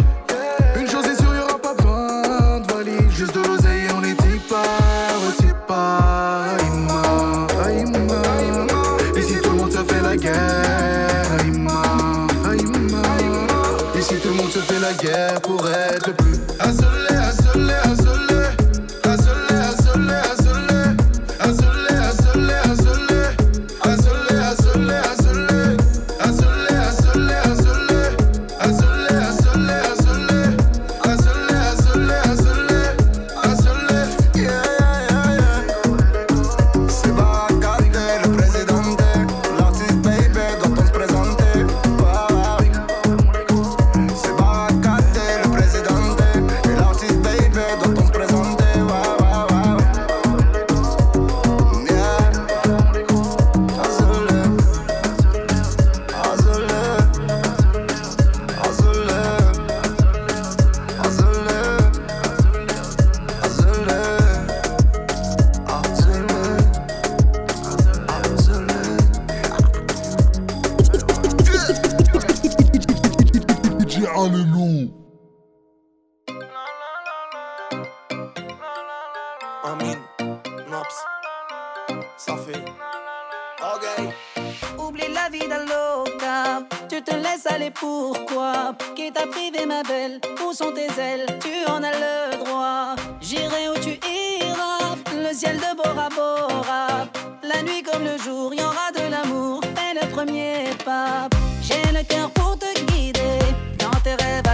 Une 0.78 0.88
chose 0.88 1.06
est 1.06 1.16
sûre, 1.16 1.36
y'aura 1.36 1.60
pas 1.60 1.74
besoin 1.74 2.60
de 2.60 2.74
valise, 2.74 3.12
juste 3.12 3.36
de 3.36 3.42
l'oseille. 3.42 3.67
Oublie 84.78 85.14
la 85.14 85.30
vie 85.30 85.48
d'un 85.48 85.66
tu 86.90 87.02
te 87.02 87.14
laisses 87.14 87.46
aller 87.46 87.72
pourquoi? 87.72 88.74
Qui 88.96 89.12
t'a 89.12 89.28
privé 89.28 89.66
ma 89.66 89.84
belle, 89.84 90.20
où 90.44 90.54
sont 90.54 90.72
tes 90.72 90.88
ailes? 91.00 91.26
Tu 91.42 91.70
en 91.70 91.84
as 91.84 91.92
le 91.92 92.38
droit, 92.44 92.96
j'irai 93.20 93.70
où 93.70 93.74
tu 93.76 94.00
iras, 94.08 94.96
le 95.14 95.34
ciel 95.34 95.58
de 95.58 95.76
Bora 95.76 96.10
Bora. 96.10 96.88
La 97.44 97.62
nuit 97.62 97.84
comme 97.84 98.04
le 98.04 98.18
jour, 98.18 98.54
y 98.54 98.62
aura 98.62 98.92
de 98.96 99.12
l'amour, 99.12 99.62
fais 99.76 99.94
le 99.94 100.10
premier 100.10 100.70
pas. 100.86 101.28
J'ai 101.62 101.92
le 101.92 102.04
cœur 102.04 102.32
pour 102.32 102.58
te 102.58 102.74
guider. 102.92 103.40
Dans 103.78 104.00
tes 104.02 104.16
rêves. 104.16 104.47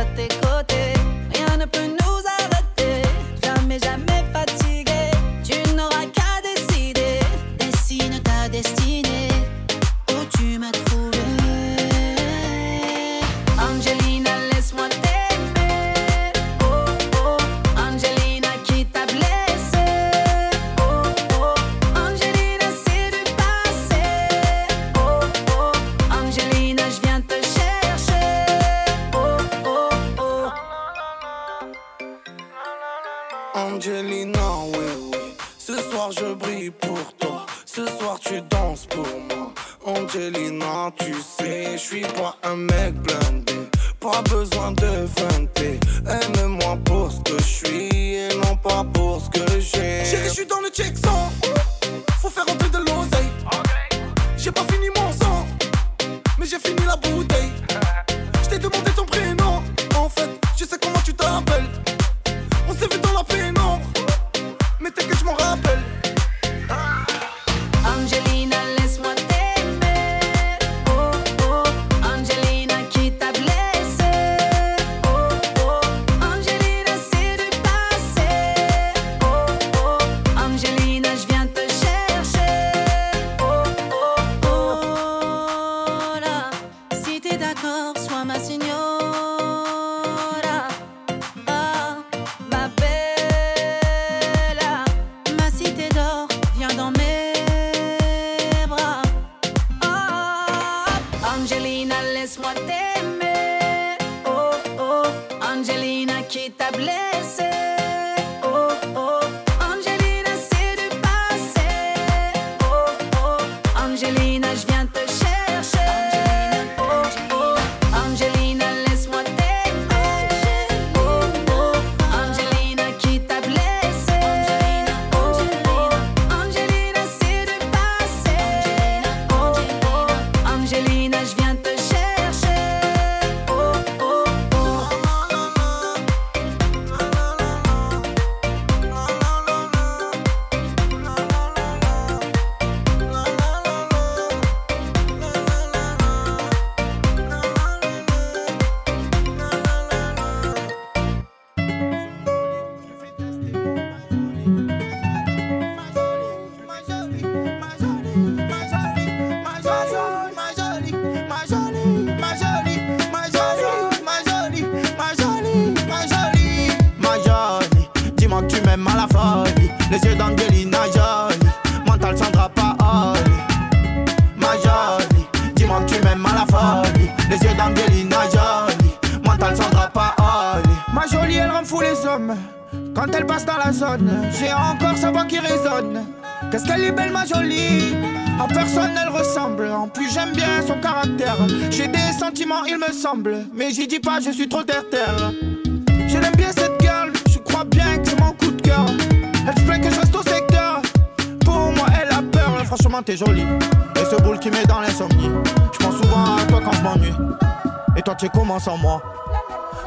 moi. 208.78 209.02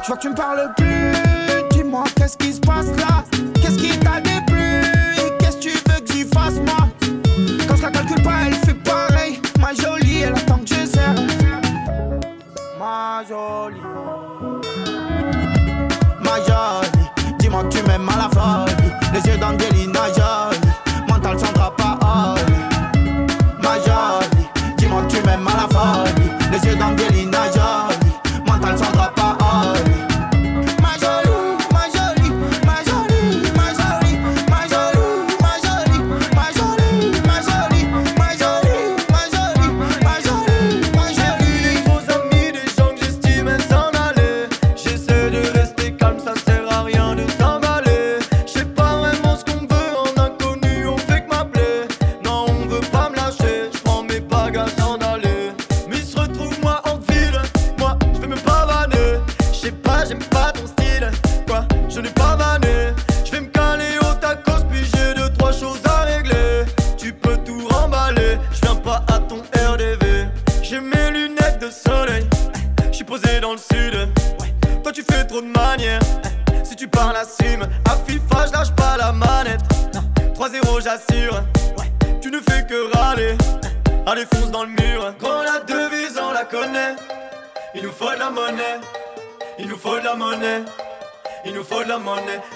Je 0.01 0.07
vois 0.07 0.17
que 0.17 0.21
tu 0.21 0.29
me 0.29 0.35
parles 0.35 0.73
plus, 0.75 1.13
dis-moi 1.71 2.03
qu'est-ce 2.15 2.37
qu'ils 2.37 2.56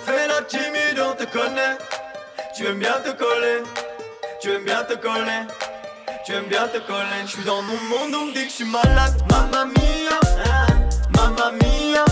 Fais 0.06 0.28
la 0.28 0.42
timide, 0.44 1.00
on 1.00 1.14
te 1.14 1.26
connaît. 1.26 1.78
Tu 2.56 2.66
aimes 2.66 2.80
bien 2.80 2.96
te 3.04 3.12
coller, 3.12 3.64
tu 4.42 4.50
aimes 4.50 4.64
bien 4.64 4.84
te 4.84 4.94
coller, 4.94 5.46
tu 6.26 6.34
aimes 6.34 6.46
bien 6.46 6.68
te 6.70 6.78
coller. 6.80 7.26
Je 7.26 7.32
suis 7.32 7.44
dans 7.44 7.62
mon 7.62 7.74
monde, 7.90 8.16
on 8.16 8.26
me 8.28 8.34
dit 8.34 8.46
que 8.46 8.50
je 8.50 8.56
suis 8.56 8.66
malade. 8.66 9.14
Mamma 9.30 9.66
mia, 9.66 10.20
mamma 11.18 11.52
mia. 11.52 12.11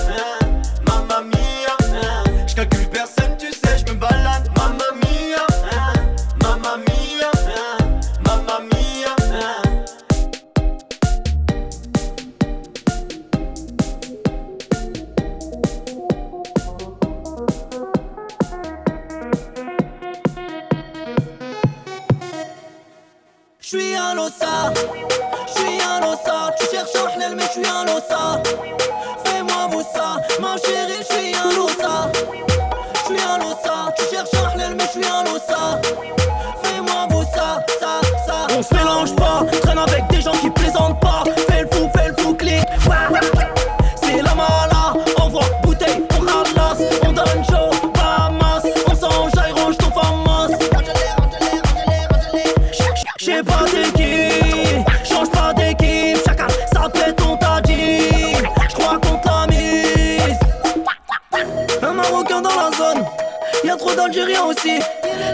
Kenya 64.39 64.45
aussi. 64.45 64.79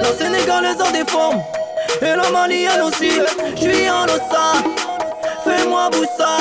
La 0.01 0.12
Sénégalaise 0.14 0.82
en 0.82 0.91
déforme. 0.91 1.41
Et 2.01 2.16
la 2.16 2.30
Malienne 2.32 2.82
aussi. 2.84 3.12
J'suis 3.56 3.89
en 3.89 4.06
losa. 4.06 4.53
Fais-moi 5.43 5.89
boussa. 5.91 6.38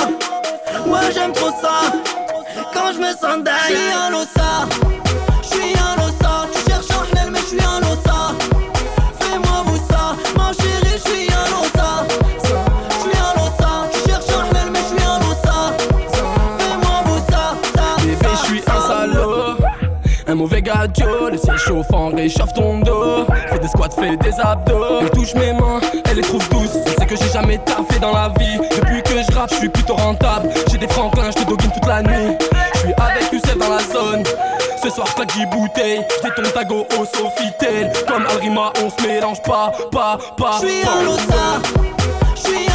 Ouais, 0.87 1.12
j'aime 1.12 1.33
trop 1.33 1.51
ça. 1.61 1.93
Quand 2.73 2.93
je 2.93 2.99
me 2.99 3.12
sens 3.12 3.43
d'ailleurs 3.43 4.11
en. 4.11 4.43
Mauvais 20.45 20.61
gâteau, 20.61 21.30
le 21.30 21.38
ciel 21.38 21.57
chauffant 21.57 22.11
réchauffe 22.11 22.53
ton 22.53 22.80
dos. 22.80 23.24
Fais 23.49 23.59
des 23.59 23.68
squats, 23.68 23.88
fais 23.99 24.14
des 24.18 24.38
abdos. 24.40 25.01
Elle 25.01 25.11
touche 25.11 25.34
mes 25.34 25.55
mains, 25.55 25.80
elle 26.05 26.16
les 26.16 26.22
trouve 26.22 26.47
douces. 26.51 26.76
C'est 26.99 27.07
que 27.07 27.16
j'ai 27.16 27.32
jamais 27.32 27.57
taffé 27.57 27.99
dans 27.99 28.12
la 28.12 28.28
vie. 28.38 28.59
Depuis 28.76 29.03
que 29.03 29.22
je 29.22 29.34
rappe, 29.34 29.49
je 29.53 29.57
suis 29.57 29.68
plutôt 29.70 29.95
rentable. 29.95 30.51
J'ai 30.70 30.76
des 30.76 30.88
franklins, 30.88 31.30
je 31.30 31.42
te 31.42 31.49
doguine 31.49 31.70
toute 31.72 31.86
la 31.86 32.03
nuit. 32.03 32.36
Je 32.74 32.78
suis 32.80 32.92
avec 32.92 33.32
Youssef 33.32 33.57
dans 33.57 33.70
la 33.70 33.78
zone. 33.78 34.22
Ce 34.82 34.90
soir, 34.90 35.14
claque 35.14 35.32
10 35.32 35.47
bouteilles. 35.47 36.05
Je 36.22 36.42
ton 36.42 36.51
tago 36.51 36.86
au 37.01 37.05
Sofitel. 37.07 37.90
Comme 38.07 38.26
Alrima, 38.26 38.70
on 38.84 38.90
se 38.90 39.07
mélange 39.07 39.42
pas, 39.45 39.72
pas, 39.90 40.18
pas. 40.36 40.59
Je 40.61 40.66
suis 40.66 40.86
un 40.86 41.84
je 42.34 42.40
suis 42.40 42.74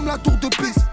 comme 0.00 0.08
la 0.08 0.18
tour 0.18 0.36
de 0.36 0.48
piste. 0.56 0.86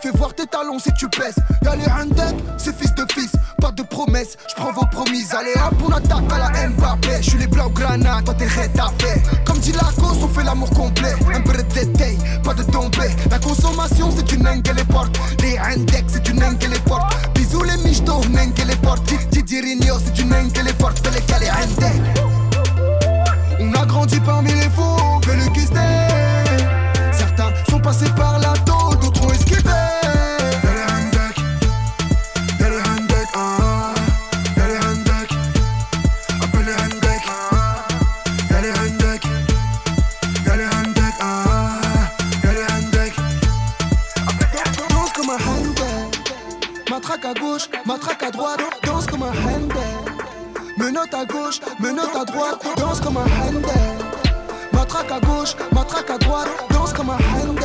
Fais 0.00 0.10
voir 0.10 0.34
tes 0.34 0.46
talons 0.46 0.78
si 0.78 0.92
tu 0.94 1.08
pèses. 1.08 1.36
Y'a 1.62 1.76
les 1.76 1.86
handek, 1.86 2.34
c'est 2.56 2.74
fils 2.76 2.94
de 2.94 3.04
fils. 3.12 3.32
Pas 3.60 3.70
de 3.72 3.82
promesses, 3.82 4.36
j'prends 4.48 4.72
vos 4.72 4.86
promises. 4.86 5.34
Allez 5.34 5.52
hop, 5.56 5.74
on 5.86 5.92
attaque 5.92 6.32
à 6.32 6.38
la 6.38 6.68
Mbappé. 6.68 7.22
J'suis 7.22 7.38
les 7.38 7.46
blancs 7.46 7.72
granats, 7.72 8.22
toi 8.24 8.34
t'es 8.34 8.46
rétafé. 8.46 9.22
Comme 9.44 9.58
dit 9.58 9.72
Lagos, 9.72 10.18
on 10.22 10.28
fait 10.28 10.44
l'amour 10.44 10.70
complet. 10.70 11.14
Un 11.34 11.40
peu 11.40 11.52
de 11.52 11.62
détail, 11.62 12.18
pas 12.42 12.54
de 12.54 12.62
tombée. 12.62 13.10
La 13.30 13.38
consommation, 13.38 14.10
c'est 14.14 14.30
une 14.32 14.42
nengue 14.42 14.66
les 14.74 14.84
portes. 14.84 15.18
Les 15.42 15.58
handek, 15.58 16.04
c'est 16.08 16.26
une 16.28 16.40
nengue 16.40 16.62
les 16.62 16.80
portes. 16.80 17.12
Bisous 17.34 17.64
les 17.64 17.76
michtos, 17.88 18.24
nengue 18.30 18.58
les 18.66 18.76
portes. 18.76 19.02
Didi 19.30 19.60
Rigno, 19.60 19.96
c'est 20.04 20.18
une 20.20 20.30
nengue 20.30 20.56
les 20.64 20.72
portes. 20.74 21.06
Fais 21.06 21.14
les 21.14 21.24
cas 21.26 21.38
les 21.38 21.50
handek. 21.50 22.00
On 23.60 23.72
a 23.74 23.86
grandi 23.86 24.20
parmi 24.20 24.52
les 24.52 24.70
fous, 24.70 25.20
fais 25.24 25.36
le 25.36 25.52
kiss 25.52 25.70
Passés 27.84 28.10
par 28.16 28.38
la 28.38 28.54
tôle, 28.64 28.98
d'autres 28.98 29.26
ont 29.26 29.30
esquivé. 29.30 29.60
Matraque 46.90 47.24
à 47.26 47.34
gauche, 47.34 47.68
matraque 47.84 48.22
à 48.22 48.30
droite, 48.30 48.60
danse 48.84 49.06
comme 49.06 49.22
un 49.24 49.26
handek. 49.26 49.76
Menotte 50.78 51.12
à 51.12 51.24
gauche, 51.26 51.60
menotte 51.78 52.16
à 52.16 52.24
droite, 52.24 52.64
danse 52.78 53.00
comme 53.00 53.18
un 53.18 53.20
handek. 53.20 53.74
Matraque 54.72 55.10
à 55.10 55.20
gauche, 55.20 55.54
matraque 55.72 56.10
à 56.10 56.18
droite, 56.18 56.48
danse 56.70 56.92
comme 56.92 57.10
un 57.10 57.14
handek. 57.14 57.63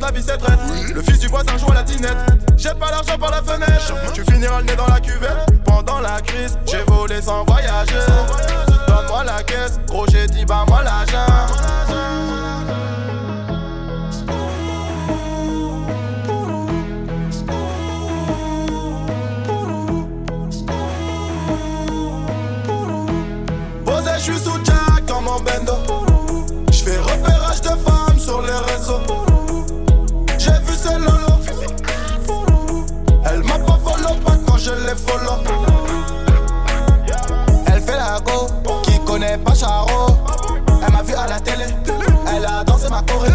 la 0.00 0.10
vie 0.10 0.24
traite. 0.24 0.58
Le 0.94 1.02
fils 1.02 1.18
du 1.18 1.28
voisin 1.28 1.56
joue 1.58 1.70
à 1.70 1.74
la 1.74 1.82
dinette. 1.82 2.16
Jette 2.56 2.78
pas 2.78 2.90
l'argent 2.90 3.18
par 3.18 3.30
la 3.30 3.42
fenêtre. 3.42 3.94
Tu 4.12 4.22
finiras 4.24 4.60
le 4.60 4.66
nez 4.66 4.76
dans 4.76 4.86
la 4.86 5.00
cuvette. 5.00 5.64
Pendant 5.64 6.00
la 6.00 6.20
crise, 6.20 6.58
j'ai 6.66 6.82
volé 6.86 7.20
sans 7.22 7.44
voyager. 7.44 7.94
Donne-moi 8.88 9.24
la 9.24 9.42
caisse, 9.42 9.78
gros 9.86 10.06
j'ai 10.08 10.26
dit 10.26 10.44
bah 10.44 10.64
moi 10.68 10.82
la 10.82 10.96
je 24.18 24.32
suis 24.32 24.40
sous 24.40 24.58
Jack 24.64 25.04
dans 25.06 25.20
mon 25.20 25.38
bendo. 25.40 25.74
Je 26.72 26.82
fais 26.82 26.98
repérage 26.98 27.60
de 27.60 27.68
femmes 27.68 28.18
sur 28.18 28.42
les 28.42 28.72
réseaux. 28.72 29.35
Elle 37.66 37.80
fait 37.82 37.96
la 37.96 38.18
go, 38.20 38.48
qui 38.82 38.98
connaît 39.00 39.38
pas 39.38 39.54
Charo. 39.54 40.16
Elle 40.86 40.92
m'a 40.92 41.02
vu 41.02 41.14
à 41.14 41.26
la 41.26 41.40
télé, 41.40 41.66
elle 42.34 42.46
a 42.46 42.64
dansé 42.64 42.88
ma 42.88 43.02
choré. 43.02 43.30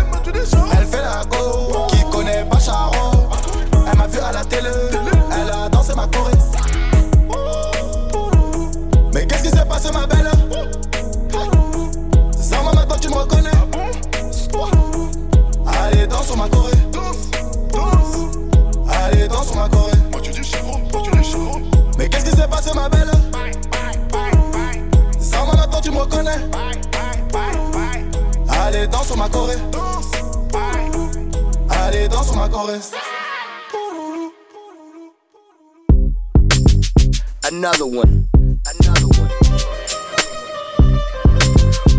another 37.62 37.86
one. 37.86 38.28
Another 38.34 39.08
one. 39.22 39.30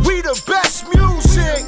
We 0.04 0.20
the 0.20 0.34
best 0.44 0.82
music. 0.92 1.62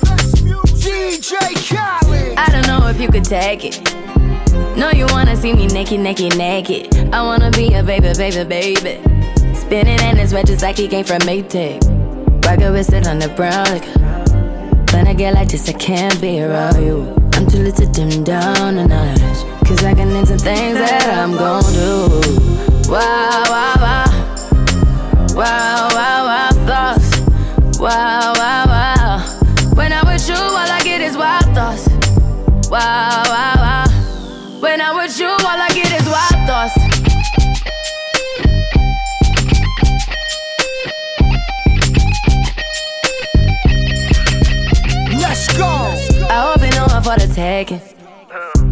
DJ 0.82 1.54
Khaled. 1.68 2.36
I 2.36 2.48
don't 2.50 2.66
know 2.66 2.88
if 2.88 3.00
you 3.00 3.06
could 3.06 3.22
take 3.22 3.64
it. 3.64 3.94
No, 4.76 4.90
you 4.90 5.06
wanna 5.10 5.36
see 5.36 5.52
me 5.52 5.68
naked, 5.68 6.00
naked, 6.00 6.36
naked. 6.36 7.14
I 7.14 7.22
wanna 7.22 7.52
be 7.52 7.72
a 7.74 7.84
baby, 7.84 8.12
baby, 8.16 8.42
baby. 8.42 9.54
Spinning 9.54 10.00
in 10.00 10.16
his 10.16 10.34
red 10.34 10.48
just 10.48 10.62
like 10.62 10.76
he 10.76 10.88
came 10.88 11.04
from 11.04 11.20
Maytag. 11.20 11.78
Rocket 12.44 12.72
with 12.72 12.92
it 12.92 13.06
on 13.06 13.20
the 13.20 13.28
brown. 13.28 13.64
Like, 13.66 13.86
when 14.92 15.06
I 15.06 15.14
get 15.14 15.34
like 15.34 15.50
this, 15.50 15.68
I 15.68 15.72
can't 15.72 16.20
be 16.20 16.42
around 16.42 16.82
you. 16.84 17.14
I'm 17.34 17.46
too 17.46 17.58
little 17.58 17.86
to 17.86 17.92
dim 17.92 18.24
down 18.24 18.76
a 18.76 18.88
notch. 18.88 19.44
Cause 19.68 19.84
I 19.84 19.94
can 19.94 20.10
into 20.16 20.36
things 20.36 20.78
that 20.78 21.16
I'm 21.16 21.36
gon' 21.36 21.62
do. 21.72 22.53
Wow, 22.88 23.42
wow, 23.48 23.74
wow. 23.80 24.04
Wow, 25.34 25.88
wow, 25.92 26.24
wow, 26.26 26.50
thoughts. 26.66 27.18
Wow, 27.78 28.32
wow, 28.36 28.66
wow. 28.66 29.74
When 29.74 29.92
I'm 29.92 30.06
with 30.06 30.28
you, 30.28 30.34
all 30.34 30.56
I 30.56 30.80
get 30.84 31.00
is 31.00 31.16
wild 31.16 31.44
thoughts. 31.54 31.88
Wow, 32.70 33.22
wow, 33.26 33.54
wow. 33.56 34.60
When 34.60 34.80
I'm 34.80 34.96
with 34.96 35.18
you, 35.18 35.28
all 35.28 35.38
I 35.40 35.68
get 35.74 35.92
is 35.92 36.06
wild 36.08 36.46
thoughts. 36.46 36.94
I 46.30 46.40
hope 46.40 46.62
you 46.62 46.70
know 46.70 46.86
I'm 46.86 47.02
for 47.02 47.16
the 47.16 47.32
taking. 47.32 47.80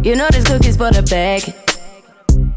You 0.03 0.15
know 0.15 0.27
this 0.31 0.45
cookie's 0.45 0.77
for 0.77 0.91
the 0.91 1.01
bag. 1.03 1.62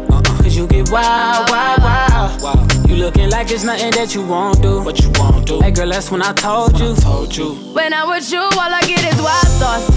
Cause 0.61 0.71
you 0.71 0.83
get 0.83 0.91
wild, 0.91 1.49
wild, 1.49 2.41
wild. 2.43 2.89
You 2.89 2.95
looking 2.95 3.29
like 3.31 3.49
it's 3.51 3.63
nothing 3.63 3.91
that 3.91 4.13
you 4.13 4.23
won't 4.23 4.61
do. 4.61 4.83
What 4.83 4.99
you 5.01 5.09
won't 5.15 5.47
do. 5.47 5.59
Hey 5.59 5.71
girl, 5.71 5.89
that's 5.89 6.11
when 6.11 6.21
I 6.21 6.33
told 6.33 6.79
you. 6.79 6.95
told 6.95 7.35
you. 7.35 7.55
When 7.73 7.93
I'm 7.93 8.09
with 8.09 8.31
you, 8.31 8.39
all 8.39 8.59
I 8.59 8.81
get 8.81 9.03
is 9.11 9.19
wild 9.19 9.47
thoughts. 9.57 9.89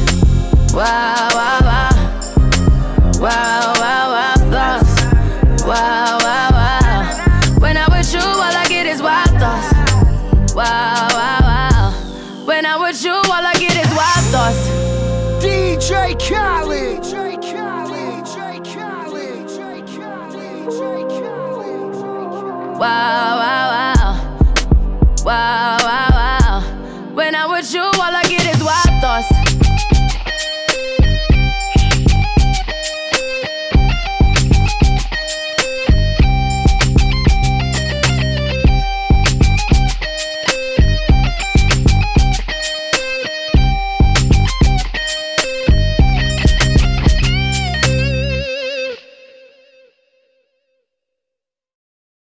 Wow, 0.73 1.28
wow, 1.35 1.61
wow. 1.61 1.91
Wow, 3.20 3.73
wow, 3.77 4.11
wow, 4.11 4.35
thoughts. 4.51 5.65
Wow, 5.65 5.69
wow, 5.69 6.19
wow. 6.19 6.24
Wow, 22.85 23.44